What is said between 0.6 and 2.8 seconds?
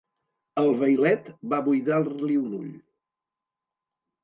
El vailet va buidar-li un ull.